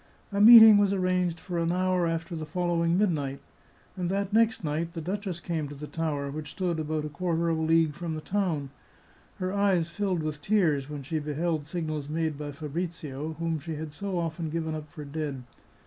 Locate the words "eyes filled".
9.53-10.23